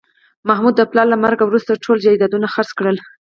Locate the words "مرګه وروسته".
1.23-1.81